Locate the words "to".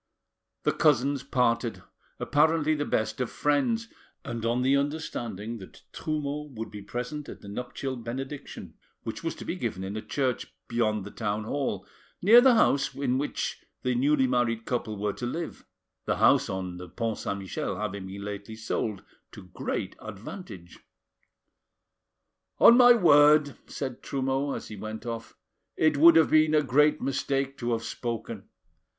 9.35-9.45, 15.13-15.27, 19.31-19.51, 27.59-27.73